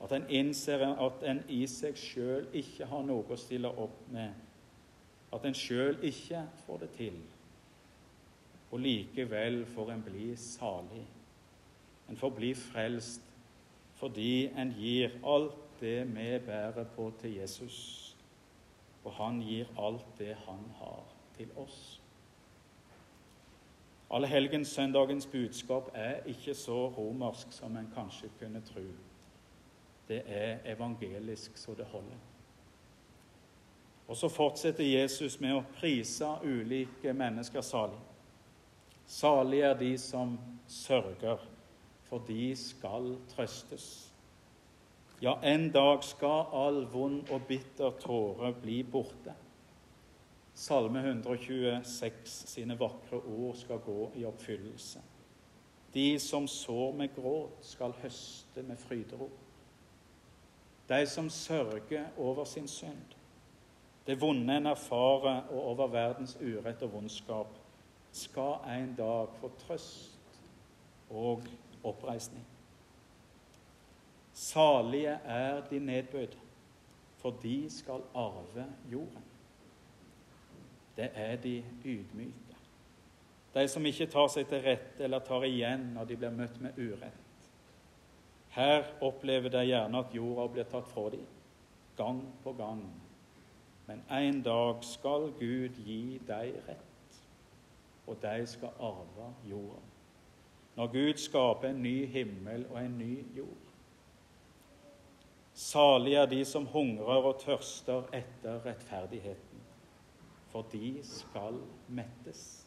At 0.03 0.12
en 0.15 0.27
innser 0.29 0.83
at 0.85 1.24
en 1.27 1.41
i 1.50 1.63
seg 1.71 1.97
sjøl 1.97 2.47
ikke 2.55 2.88
har 2.91 3.05
noe 3.07 3.25
å 3.31 3.39
stille 3.39 3.71
opp 3.71 4.01
med. 4.12 4.33
At 5.33 5.45
en 5.47 5.57
sjøl 5.57 5.97
ikke 6.05 6.43
får 6.65 6.83
det 6.83 6.89
til. 6.97 7.19
Og 8.71 8.81
likevel 8.83 9.63
får 9.75 9.91
en 9.93 10.03
bli 10.03 10.33
salig. 10.39 11.05
En 12.09 12.19
får 12.19 12.35
bli 12.35 12.51
frelst 12.57 13.31
fordi 13.95 14.50
en 14.59 14.74
gir 14.75 15.13
alt 15.24 15.55
det 15.79 16.01
vi 16.12 16.27
bærer 16.43 16.83
på 16.95 17.07
til 17.21 17.38
Jesus. 17.39 17.77
Og 19.05 19.13
han 19.15 19.39
gir 19.41 19.69
alt 19.79 20.05
det 20.19 20.35
han 20.45 20.65
har, 20.79 21.03
til 21.38 21.51
oss. 21.55 22.01
Allehelgenssøndagens 24.12 25.25
budskap 25.25 25.89
er 25.93 26.24
ikke 26.29 26.53
så 26.53 26.88
romersk 26.93 27.51
som 27.51 27.77
en 27.77 27.91
kanskje 27.95 28.29
kunne 28.39 28.62
tro. 28.62 28.85
Det 30.07 30.21
er 30.27 30.57
evangelisk 30.75 31.57
så 31.57 31.74
det 31.77 31.85
holder. 31.85 32.17
Og 34.07 34.17
så 34.17 34.29
fortsetter 34.29 34.85
Jesus 34.85 35.39
med 35.41 35.55
å 35.57 35.63
prise 35.79 36.27
ulike 36.43 37.13
mennesker 37.13 37.65
salig. 37.65 38.01
Salig 39.07 39.63
er 39.65 39.74
de 39.77 39.95
som 39.97 40.38
sørger, 40.67 41.41
for 42.05 42.21
de 42.27 42.51
skal 42.57 43.15
trøstes. 43.33 43.88
Ja, 45.21 45.39
en 45.41 45.71
dag 45.74 46.03
skal 46.03 46.51
all 46.53 46.83
vond 46.91 47.31
og 47.33 47.47
bitter 47.50 47.97
tåre 48.01 48.51
bli 48.62 48.83
borte. 48.83 49.33
Salme 50.55 51.00
126 51.00 52.31
sine 52.47 52.77
vakre 52.79 53.19
ord 53.19 53.57
skal 53.59 53.81
gå 53.83 54.12
i 54.15 54.24
oppfyllelse. 54.25 55.01
De 55.93 56.19
som 56.19 56.47
sår 56.47 56.93
med 56.95 57.12
gråt, 57.15 57.59
skal 57.62 57.95
høste 58.00 58.63
med 58.63 58.79
fryderop. 58.79 59.35
De 60.88 61.01
som 61.07 61.29
sørger 61.29 62.07
over 62.17 62.45
sin 62.45 62.67
synd, 62.67 63.15
det 64.07 64.21
vonde 64.21 64.57
en 64.57 64.71
erfarer 64.71 65.50
og 65.50 65.62
over 65.74 65.91
verdens 65.91 66.38
urett 66.39 66.83
og 66.85 66.93
vondskap, 66.93 67.51
skal 68.12 68.63
en 68.77 68.95
dag 68.95 69.35
få 69.41 69.51
trøst 69.65 70.39
og 71.09 71.43
oppreisning. 71.83 72.45
Salige 74.33 75.19
er 75.25 75.63
de 75.69 75.79
nedbøyde, 75.79 76.38
for 77.17 77.35
de 77.43 77.65
skal 77.69 78.03
arve 78.15 78.67
jorden 78.91 79.34
det 80.95 81.09
er 81.13 81.35
de 81.35 81.63
ydmyke. 81.85 82.57
De 83.53 83.67
som 83.71 83.85
ikke 83.87 84.07
tar 84.11 84.27
seg 84.31 84.47
til 84.49 84.63
rette 84.65 85.03
eller 85.03 85.23
tar 85.23 85.45
igjen 85.47 85.93
når 85.95 86.09
de 86.09 86.17
blir 86.19 86.35
møtt 86.35 86.59
med 86.63 86.79
urett. 86.79 87.49
Her 88.55 88.87
opplever 89.03 89.51
de 89.51 89.65
gjerne 89.67 89.99
at 89.99 90.13
jorda 90.15 90.47
blir 90.51 90.67
tatt 90.71 90.87
fra 90.87 91.09
dem, 91.11 91.25
gang 91.97 92.21
på 92.43 92.53
gang. 92.55 92.83
Men 93.87 94.03
en 94.11 94.41
dag 94.43 94.83
skal 94.83 95.29
Gud 95.39 95.81
gi 95.85 96.19
dem 96.27 96.61
rett, 96.67 97.19
og 98.07 98.17
de 98.21 98.47
skal 98.47 98.79
arve 98.79 99.29
jorda. 99.49 99.83
Når 100.75 100.87
Gud 100.91 101.19
skaper 101.19 101.69
en 101.69 101.83
ny 101.83 102.05
himmel 102.11 102.65
og 102.71 102.79
en 102.81 102.97
ny 102.99 103.13
jord. 103.37 103.71
Salig 105.55 106.17
er 106.19 106.25
de 106.27 106.41
som 106.45 106.65
hungrer 106.67 107.29
og 107.29 107.39
tørster 107.39 108.09
etter 108.13 108.59
rettferdigheten, 108.65 109.54
for 110.55 110.63
de 110.71 111.01
skal 111.03 111.59
mettes. 111.91 112.63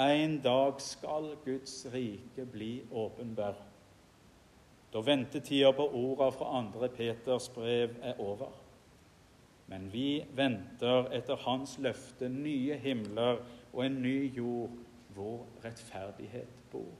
En 0.00 0.38
dag 0.40 0.80
skal 0.80 1.34
Guds 1.44 1.82
rike 1.92 2.46
bli 2.48 2.70
åpenbar 2.92 3.58
da 4.92 5.02
ventetida 5.04 5.72
på 5.76 5.84
orda 5.92 6.30
fra 6.32 6.46
andre 6.56 6.88
Peters 6.88 7.50
brev 7.52 7.98
er 8.00 8.20
over. 8.20 8.48
Men 9.68 9.90
vi 9.92 10.24
venter 10.32 11.10
etter 11.12 11.36
Hans 11.44 11.74
løfte 11.84 12.30
nye 12.32 12.78
himler 12.80 13.42
og 13.74 13.82
en 13.84 14.00
ny 14.00 14.16
jord 14.38 14.72
hvor 15.12 15.44
rettferdighet 15.64 16.56
bor. 16.72 16.96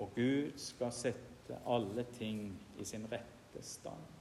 Og 0.00 0.16
Gud 0.16 0.56
skal 0.56 0.96
sette 0.96 1.60
alle 1.68 2.06
ting 2.16 2.46
i 2.80 2.88
sin 2.88 3.04
rette 3.12 3.60
stand. 3.60 4.13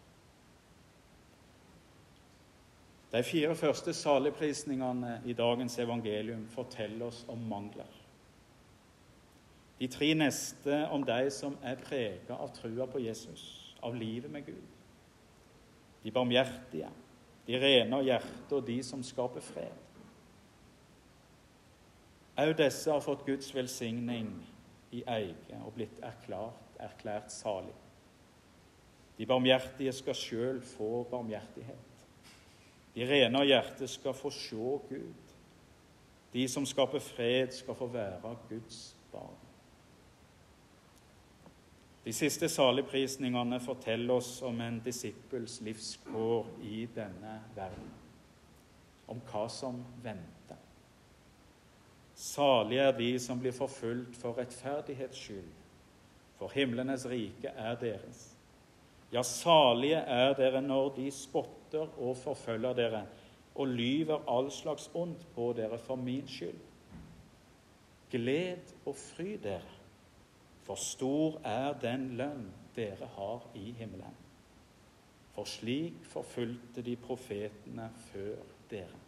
De 3.14 3.22
fire 3.24 3.56
første 3.56 3.94
saligprisningene 3.94 5.20
i 5.26 5.34
dagens 5.38 5.76
evangelium 5.80 6.48
forteller 6.50 7.06
oss 7.06 7.26
om 7.30 7.38
mangler. 7.50 8.00
De 9.80 9.88
tre 9.88 10.14
neste 10.18 10.80
om 10.90 11.04
de 11.06 11.30
som 11.34 11.58
er 11.62 11.78
prega 11.78 12.40
av 12.42 12.50
trua 12.56 12.88
på 12.90 13.04
Jesus, 13.04 13.44
av 13.84 13.94
livet 13.96 14.32
med 14.32 14.46
Gud. 14.46 14.66
De 16.04 16.12
barmhjertige, 16.12 16.90
de 17.46 17.60
rene 17.62 18.00
av 18.00 18.08
hjerte 18.08 18.58
og 18.58 18.66
de 18.66 18.80
som 18.84 19.06
skaper 19.06 19.46
fred. 19.46 19.80
Òg 22.40 22.56
disse 22.58 22.90
har 22.90 23.04
fått 23.06 23.28
Guds 23.28 23.54
velsigning 23.54 24.34
i 24.90 25.04
eie 25.06 25.62
og 25.62 25.76
blitt 25.78 26.02
erklært, 26.02 26.78
erklært 26.82 27.30
salig. 27.32 27.76
De 29.20 29.30
barmhjertige 29.30 29.94
skal 29.94 30.18
sjøl 30.18 30.62
få 30.66 31.04
barmhjertighet. 31.12 31.93
De 32.94 33.06
rene 33.10 33.40
av 33.40 33.48
hjerte 33.48 33.88
skal 33.90 34.14
få 34.14 34.32
se 34.34 34.78
Gud. 34.90 35.32
De 36.34 36.48
som 36.50 36.66
skaper 36.66 37.02
fred, 37.02 37.54
skal 37.54 37.78
få 37.78 37.88
være 37.94 38.36
Guds 38.50 38.96
barn. 39.12 39.42
De 42.04 42.14
siste 42.14 42.50
saligprisningene 42.50 43.60
forteller 43.64 44.18
oss 44.18 44.42
om 44.44 44.60
en 44.62 44.82
disippels 44.84 45.62
livskår 45.64 46.50
i 46.68 46.84
denne 46.96 47.38
verden, 47.56 47.94
om 49.08 49.22
hva 49.30 49.46
som 49.50 49.80
venter. 50.04 50.60
Salige 52.16 52.90
er 52.90 52.98
de 52.98 53.12
som 53.20 53.40
blir 53.40 53.56
forfulgt 53.56 54.20
for 54.20 54.36
rettferdighets 54.38 55.18
skyld, 55.18 55.54
for 56.38 56.52
himlenes 56.54 57.08
rike 57.10 57.54
er 57.56 57.80
deres. 57.80 58.26
Ja, 59.14 59.22
salige 59.22 60.00
er 60.10 60.34
dere 60.38 60.62
når 60.62 60.96
de 60.96 61.12
spotter 61.14 61.92
og 62.02 62.18
forfølger 62.18 62.74
dere 62.74 63.06
og 63.56 63.70
lyver 63.70 64.26
all 64.28 64.50
slags 64.52 64.90
ondt 64.98 65.28
på 65.36 65.52
dere 65.58 65.78
for 65.78 65.96
min 65.96 66.28
skyld. 66.28 66.58
Gled 68.10 68.74
og 68.86 68.96
fry 68.98 69.36
dere 69.44 69.84
for 70.64 70.80
stor 70.80 71.42
er 71.44 71.74
den 71.80 72.14
lønn 72.18 72.46
dere 72.76 73.08
har 73.18 73.48
i 73.60 73.72
himmelen. 73.78 74.16
For 75.36 75.50
slik 75.50 76.06
forfulgte 76.08 76.84
de 76.86 76.96
profetene 76.96 77.90
før 78.12 78.44
dere. 78.72 79.00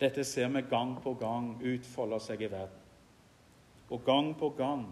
Dette 0.00 0.24
ser 0.24 0.48
vi 0.48 0.62
gang 0.70 0.94
på 1.02 1.14
gang 1.20 1.56
utfolde 1.60 2.20
seg 2.24 2.44
i 2.46 2.52
verden. 2.52 2.76
Og 3.90 4.04
gang 4.06 4.30
på 4.38 4.52
gang 4.56 4.86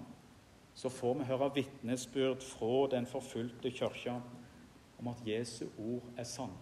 så 0.79 0.89
får 0.89 1.15
vi 1.19 1.25
høre 1.27 1.51
vitnesbyrd 1.55 2.45
fra 2.47 2.87
den 2.93 3.07
forfulgte 3.07 3.71
kirka 3.75 4.21
om 4.99 5.09
at 5.11 5.23
Jesu 5.27 5.65
ord 5.79 6.05
er 6.17 6.27
sann. 6.29 6.53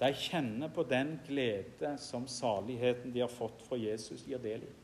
De 0.00 0.10
kjenner 0.14 0.68
på 0.68 0.84
den 0.84 1.14
glede 1.26 1.94
som 1.98 2.26
saligheten 2.28 3.14
de 3.14 3.22
har 3.24 3.32
fått 3.32 3.64
fra 3.64 3.78
Jesus, 3.80 4.26
gir 4.28 4.38
del 4.44 4.66
i. 4.66 4.74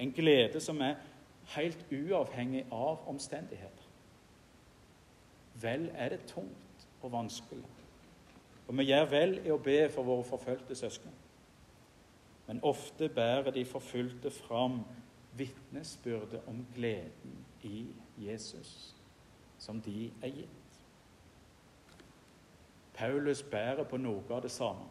En 0.00 0.12
glede 0.16 0.60
som 0.64 0.80
er 0.80 0.96
helt 1.52 1.84
uavhengig 1.92 2.64
av 2.72 3.04
omstendigheter. 3.08 3.90
Vel 5.60 5.90
er 5.94 6.14
det 6.14 6.22
tungt 6.30 6.86
og 7.02 7.12
vanskelig, 7.12 7.66
og 8.68 8.78
vi 8.78 8.88
gjør 8.88 9.12
vel 9.12 9.36
i 9.44 9.52
å 9.52 9.60
be 9.60 9.82
for 9.92 10.08
våre 10.08 10.24
forfulgte 10.24 10.74
søsken. 10.78 11.12
Men 12.48 12.64
ofte 12.64 13.10
bærer 13.12 13.52
de 13.52 13.68
forfulgte 13.68 14.32
fram 14.32 14.80
vitnesbyrdet 15.40 16.46
om 16.50 16.62
gleden 16.74 17.36
i 17.66 17.88
Jesus, 18.20 18.94
som 19.58 19.80
de 19.82 20.10
er 20.22 20.34
gitt. 20.40 20.80
Paulus 22.94 23.42
bærer 23.42 23.84
på 23.88 23.96
noe 23.96 24.24
av 24.30 24.44
det 24.44 24.52
samme. 24.52 24.88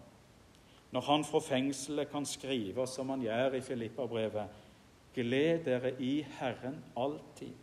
Når 0.90 1.06
han 1.06 1.24
fra 1.24 1.40
fengselet 1.46 2.10
kan 2.10 2.26
skrive, 2.26 2.88
som 2.90 3.10
han 3.14 3.22
gjør 3.22 3.60
i 3.60 3.62
Filippa-brevet, 3.62 4.66
Gled 5.14 5.64
dere 5.66 5.94
i 6.02 6.22
Herren 6.22 6.84
alltid. 6.98 7.54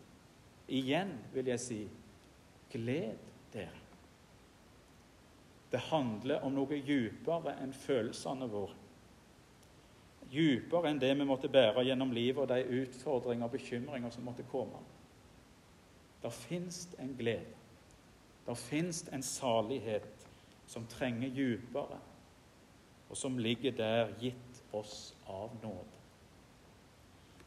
Igjen 0.68 1.12
vil 1.32 1.46
jeg 1.46 1.60
si 1.62 1.82
gled 2.72 3.18
dere. 3.52 3.82
Det 5.70 5.80
handler 5.90 6.42
om 6.46 6.54
noe 6.56 6.80
djupere 6.82 7.54
enn 7.62 7.74
følelsene 7.74 8.48
våre. 8.50 8.74
Dypere 10.32 10.90
enn 10.90 11.00
det 11.00 11.12
vi 11.18 11.26
måtte 11.28 11.50
bære 11.52 11.84
gjennom 11.86 12.12
livet 12.12 12.42
og 12.42 12.48
de 12.50 12.82
utfordringer 12.82 13.46
og 13.46 13.54
bekymringer 13.54 14.10
som 14.10 14.26
måtte 14.26 14.46
komme. 14.50 14.80
Der 16.22 16.30
fins 16.34 16.88
en 16.98 17.14
glede. 17.18 17.54
Der 18.46 18.54
fins 18.54 19.04
en 19.12 19.22
salighet 19.22 20.26
som 20.66 20.86
trenger 20.86 21.30
dypere, 21.34 21.98
og 23.10 23.16
som 23.16 23.38
ligger 23.38 23.70
der 23.70 24.10
gitt 24.20 24.62
oss 24.72 25.14
av 25.26 25.50
nåde. 25.62 25.96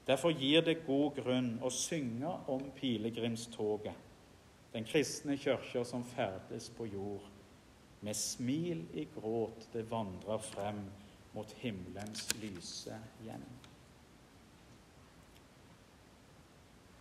Derfor 0.07 0.31
gir 0.31 0.63
det 0.65 0.85
god 0.87 1.19
grunn 1.19 1.49
å 1.61 1.69
synge 1.69 2.31
om 2.49 2.63
pilegrimstoget, 2.75 3.93
den 4.73 4.87
kristne 4.87 5.37
kirka 5.37 5.83
som 5.85 6.03
ferdes 6.03 6.69
på 6.77 6.87
jord. 6.89 7.27
Med 8.01 8.15
smil 8.15 8.85
i 8.97 9.05
gråt 9.13 9.67
det 9.73 9.83
vandrer 9.91 10.41
frem 10.41 10.81
mot 11.39 11.51
himmelens 11.61 12.27
lyse 12.41 12.95
hjem. 13.23 13.43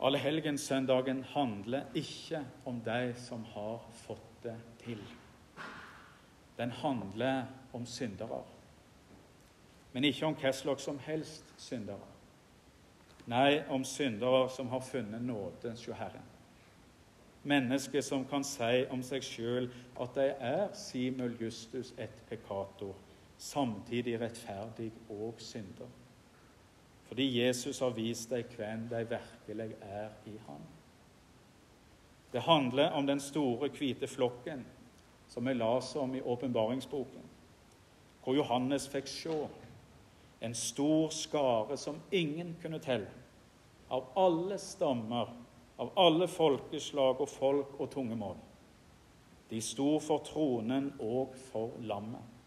Allehelgenssøndagen 0.01 1.24
handler 1.24 1.83
ikke 1.94 2.44
om 2.64 2.79
de 2.81 3.14
som 3.18 3.42
har 3.44 3.83
fått 3.92 4.42
det 4.42 4.55
til. 4.85 5.01
Den 6.59 6.70
handler 6.70 7.46
om 7.72 7.87
syndere, 7.87 8.44
men 9.92 10.05
ikke 10.05 10.27
om 10.27 10.38
hva 10.38 10.53
slags 10.55 10.87
som 10.87 11.03
helst 11.03 11.51
syndere. 11.59 12.07
Nei, 13.27 13.64
om 13.68 13.85
syndere 13.85 14.46
som 14.55 14.70
har 14.70 14.87
funnet 14.87 15.22
nåde 15.22 15.74
hos 15.74 15.87
Herren. 15.98 16.31
Mennesker 17.42 18.01
som 18.01 18.24
kan 18.24 18.46
si 18.46 18.87
om 18.90 19.03
seg 19.03 19.27
sjøl 19.27 19.68
at 19.98 20.14
de 20.14 20.31
er 20.31 20.64
simul 20.79 21.35
justus 21.42 21.90
et 21.98 22.14
peccator, 22.31 22.94
samtidig 23.38 24.20
rettferdig 24.20 24.92
og 25.11 25.35
synder. 25.38 25.87
Fordi 27.09 27.29
Jesus 27.40 27.79
har 27.81 27.94
vist 27.96 28.31
deg 28.31 28.51
hvem 28.57 28.88
de 28.90 29.05
virkelig 29.09 29.70
er 29.81 30.11
i 30.27 30.35
ham. 30.46 30.64
Det 32.33 32.42
handler 32.44 32.90
om 32.90 33.07
den 33.07 33.20
store, 33.20 33.68
hvite 33.68 34.07
flokken 34.07 34.66
som 35.29 35.44
vi 35.44 35.55
leser 35.55 36.01
om 36.01 36.14
i 36.14 36.22
åpenbaringsboken, 36.22 37.24
hvor 38.24 38.37
Johannes 38.37 38.88
fikk 38.88 39.09
se 39.09 39.38
en 40.40 40.55
stor 40.55 41.11
skare 41.12 41.77
som 41.77 42.01
ingen 42.11 42.55
kunne 42.62 42.81
telle, 42.81 43.11
av 43.88 44.11
alle 44.16 44.59
stammer, 44.61 45.33
av 45.77 45.92
alle 45.96 46.29
folkeslag 46.29 47.20
og 47.20 47.29
folk 47.29 47.79
og 47.81 47.90
tungemål. 47.92 48.37
De 49.51 49.61
sto 49.64 49.96
for 50.05 50.24
tronen 50.27 50.90
og 51.01 51.37
for 51.48 51.77
lammet, 51.81 52.38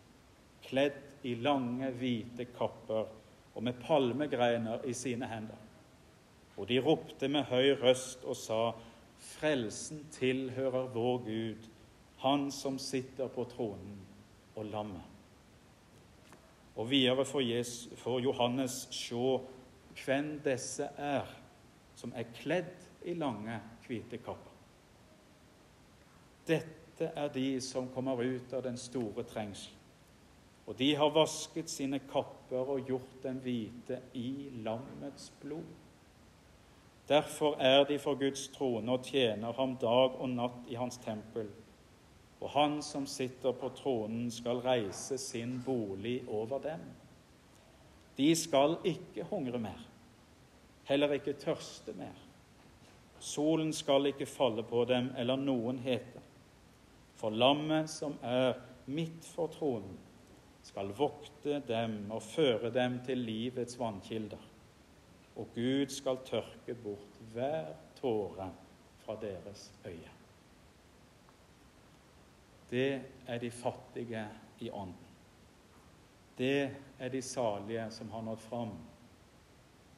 kledd 0.72 1.28
i 1.28 1.36
lange, 1.36 1.92
hvite 2.00 2.48
kapper 2.56 3.10
og 3.52 3.64
med 3.64 3.78
palmegreiner 3.84 4.86
i 4.88 4.94
sine 4.96 5.28
hender. 5.28 5.60
Og 6.58 6.68
de 6.70 6.80
ropte 6.82 7.28
med 7.32 7.50
høy 7.52 7.76
røst 7.82 8.24
og 8.26 8.36
sa:" 8.36 8.72
Frelsen 9.22 10.06
tilhører 10.12 10.88
vår 10.94 11.18
Gud, 11.28 11.70
Han 12.18 12.52
som 12.52 12.80
sitter 12.80 13.28
på 13.28 13.44
tronen, 13.44 13.98
og 14.56 14.66
lammet. 14.66 15.02
Og 16.76 16.90
videre 16.90 17.26
får, 17.26 18.20
Johannes 18.20 18.88
se 18.92 19.40
hvem 20.06 20.40
disse 20.46 20.90
er 20.98 21.26
som 21.96 22.14
er 22.16 22.30
kledd 22.42 23.06
i 23.06 23.14
lange, 23.14 23.60
hvite 23.88 24.18
kapper. 24.18 24.52
Dette 26.48 27.12
er 27.16 27.28
de 27.34 27.62
som 27.62 27.90
kommer 27.94 28.22
ut 28.22 28.54
av 28.54 28.64
den 28.64 28.78
store 28.78 29.24
trengsel. 29.24 29.81
Og 30.72 30.78
de 30.80 30.94
har 30.96 31.10
vasket 31.12 31.68
sine 31.68 31.98
kapper 32.08 32.70
og 32.72 32.86
gjort 32.88 33.16
dem 33.26 33.42
hvite 33.44 33.98
i 34.16 34.48
lammets 34.64 35.26
blod. 35.42 35.66
Derfor 37.10 37.58
er 37.60 37.84
de 37.90 37.98
for 38.00 38.16
Guds 38.16 38.46
trone 38.54 38.94
og 38.94 39.04
tjener 39.04 39.52
ham 39.58 39.74
dag 39.82 40.14
og 40.16 40.30
natt 40.32 40.70
i 40.72 40.78
hans 40.80 40.96
tempel. 41.04 41.50
Og 42.40 42.54
han 42.54 42.78
som 42.88 43.04
sitter 43.04 43.52
på 43.52 43.68
tronen, 43.76 44.30
skal 44.32 44.62
reise 44.64 45.18
sin 45.20 45.58
bolig 45.66 46.22
over 46.30 46.62
dem. 46.64 46.86
De 48.16 48.30
skal 48.36 48.78
ikke 48.88 49.26
hungre 49.28 49.60
mer, 49.60 49.82
heller 50.88 51.18
ikke 51.18 51.34
tørste 51.42 51.92
mer. 52.00 52.16
Solen 53.20 53.74
skal 53.76 54.08
ikke 54.08 54.30
falle 54.30 54.64
på 54.64 54.86
dem 54.88 55.12
eller 55.20 55.36
noen 55.36 55.84
hete. 55.84 56.24
For 57.20 57.36
lammet 57.36 57.92
som 57.92 58.16
er 58.24 58.56
midt 58.88 59.28
for 59.36 59.52
tronen, 59.52 60.00
skal 60.64 60.94
vokte 60.98 61.60
dem 61.68 62.12
og 62.12 62.24
føre 62.24 62.72
dem 62.74 63.00
til 63.06 63.18
livets 63.18 63.80
vannkilder. 63.80 64.42
Og 65.36 65.48
Gud 65.56 65.90
skal 65.90 66.22
tørke 66.26 66.76
bort 66.84 67.20
hver 67.34 67.74
tåre 68.02 68.52
fra 69.06 69.18
deres 69.22 69.72
øye. 69.86 70.18
Det 72.72 73.02
er 73.28 73.38
de 73.38 73.52
fattige 73.52 74.28
i 74.60 74.70
ånden. 74.70 75.10
Det 76.38 76.70
er 77.00 77.10
de 77.10 77.22
salige 77.22 77.92
som 77.92 78.12
har 78.12 78.22
nådd 78.22 78.40
fram. 78.40 78.72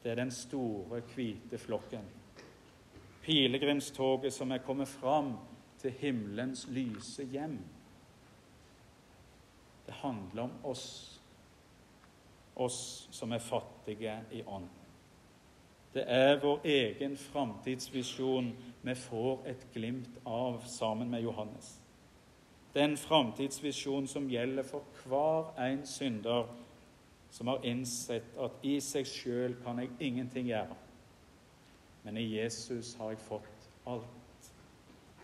Det 0.03 0.11
er 0.11 0.15
den 0.15 0.31
store, 0.31 0.99
hvite 1.15 1.57
flokken 1.57 2.09
pilegrimstoget 3.23 4.33
som 4.33 4.51
er 4.51 4.57
kommet 4.57 4.87
fram 4.87 5.33
til 5.79 5.91
himmelens 5.91 6.67
lyse 6.71 7.23
hjem. 7.23 7.59
Det 9.93 9.99
handler 10.01 10.41
om 10.41 10.51
oss, 10.63 11.21
oss 12.55 13.07
som 13.11 13.31
er 13.31 13.39
fattige 13.39 14.15
i 14.31 14.43
ånd. 14.43 14.65
Det 15.93 16.03
er 16.07 16.39
vår 16.41 16.63
egen 16.65 17.13
framtidsvisjon 17.17 18.49
vi 18.81 18.95
får 18.95 19.45
et 19.51 19.67
glimt 19.73 20.17
av 20.25 20.63
sammen 20.65 21.11
med 21.13 21.21
Johannes. 21.21 21.79
Den 22.73 22.97
framtidsvisjon 22.97 24.07
som 24.07 24.29
gjelder 24.29 24.65
for 24.65 24.81
hver 25.05 25.53
en 25.61 25.85
synder 25.85 26.49
som 27.29 27.47
har 27.47 27.61
innsett 27.65 28.33
at 28.41 28.65
i 28.65 28.79
seg 28.81 29.05
sjøl 29.05 29.59
kan 29.61 29.77
jeg 29.79 29.93
ingenting 29.99 30.49
gjøre. 30.49 30.77
Men 32.03 32.17
i 32.17 32.31
Jesus 32.33 32.95
har 32.97 33.13
jeg 33.13 33.27
fått 33.29 33.69
alt. 33.85 34.49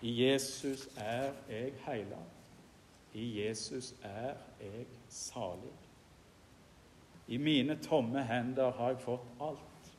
I 0.01 0.13
Jesus 0.27 0.86
er 0.97 1.34
jeg 1.49 1.73
heila. 1.88 2.21
I 3.13 3.41
Jesus 3.41 3.95
er 4.04 4.34
jeg 4.62 4.86
salig. 5.10 5.74
I 7.28 7.38
mine 7.38 7.76
tomme 7.76 8.24
hender 8.24 8.72
har 8.72 8.88
jeg 8.88 9.02
fått 9.02 9.28
alt. 9.41 9.91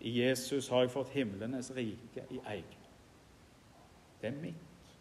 I 0.00 0.20
Jesus 0.20 0.68
har 0.68 0.80
jeg 0.80 0.90
fått 0.90 1.08
himlenes 1.08 1.70
rike 1.76 2.24
i 2.30 2.40
eie. 2.46 2.78
Det 4.20 4.28
er 4.28 4.40
mitt. 4.40 4.94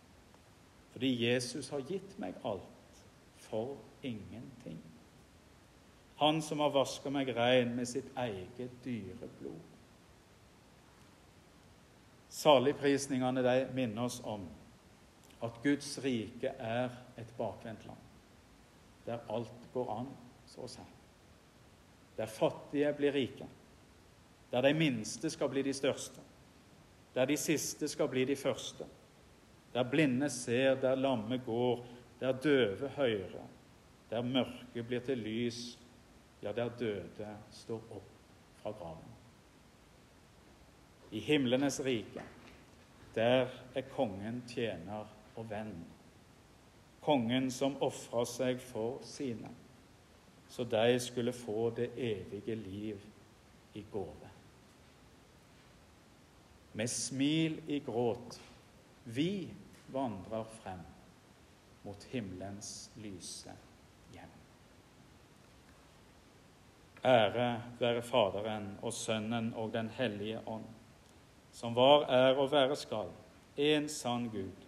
Fordi 0.92 1.30
Jesus 1.30 1.70
har 1.70 1.80
gitt 1.80 2.20
meg 2.20 2.38
alt 2.46 3.02
for 3.38 3.78
ingenting. 4.04 4.80
Han 6.18 6.42
som 6.42 6.60
har 6.60 6.74
vaska 6.74 7.10
meg 7.14 7.30
rein 7.38 7.76
med 7.76 7.86
sitt 7.86 8.10
eget 8.18 8.78
dyre 8.86 9.30
blod. 9.40 9.60
Saligprisningene 12.30 13.44
de 13.46 13.68
minner 13.74 14.10
oss 14.10 14.22
om 14.26 14.48
at 15.44 15.60
Guds 15.64 15.98
rike 16.04 16.52
er 16.60 16.94
et 17.18 17.34
bakvendt 17.38 17.86
land, 17.86 18.06
der 19.06 19.26
alt 19.30 19.68
går 19.74 19.92
an, 20.00 20.08
så 20.48 20.66
å 20.66 20.70
si. 20.72 20.86
Der 22.18 22.30
fattige 22.32 22.94
blir 22.98 23.14
rike, 23.14 23.46
der 24.52 24.66
de 24.66 24.74
minste 24.74 25.30
skal 25.30 25.52
bli 25.54 25.62
de 25.68 25.74
største, 25.76 26.24
der 27.14 27.30
de 27.30 27.38
siste 27.38 27.90
skal 27.90 28.10
bli 28.10 28.26
de 28.26 28.36
første, 28.36 28.88
der 29.74 29.86
blinde 29.86 30.30
ser, 30.34 30.80
der 30.82 30.98
lamme 30.98 31.38
går, 31.46 31.86
der 32.20 32.40
døve 32.42 32.90
hører, 32.96 33.46
der 34.10 34.26
mørke 34.26 34.84
blir 34.84 35.04
til 35.06 35.22
lys, 35.22 35.78
ja, 36.42 36.54
der 36.54 36.74
døde 36.80 37.36
står 37.52 37.98
opp 37.98 38.10
fra 38.62 38.74
graven 38.74 39.14
i 41.12 41.20
himlenes 41.20 41.80
rike. 41.80 42.24
Der 43.16 43.48
er 43.76 43.82
kongen 43.96 44.42
tjener 44.48 45.08
og 45.38 45.50
venn. 45.50 45.76
Kongen 47.06 47.52
som 47.54 47.78
ofra 47.84 48.26
seg 48.28 48.60
for 48.62 49.00
sine, 49.08 49.52
så 50.50 50.66
de 50.68 51.00
skulle 51.04 51.34
få 51.36 51.70
det 51.78 51.92
evige 51.96 52.56
liv 52.56 53.06
i 53.78 53.86
gåve. 53.92 54.32
Med 56.78 56.90
smil 56.92 57.62
i 57.72 57.80
gråt 57.86 58.40
vi 59.04 59.48
vandrer 59.94 60.44
frem 60.60 60.84
mot 61.86 62.04
himmelens 62.12 62.90
lyse 63.00 63.54
hjem. 64.14 64.34
Ære 67.08 67.48
være 67.80 68.04
Faderen 68.04 68.74
og 68.82 68.94
Sønnen 68.94 69.54
og 69.56 69.72
Den 69.74 69.90
hellige 69.96 70.42
ånd 70.46 70.68
som 71.58 71.74
var, 71.74 72.06
er 72.06 72.38
og 72.38 72.52
være 72.52 72.76
skal, 72.78 73.10
en 73.58 73.88
sann 73.90 74.28
Gud, 74.30 74.67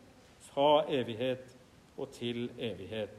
fra 0.59 0.83
evighet 0.89 1.57
og 1.97 2.09
til 2.11 2.49
evighet. 2.59 3.09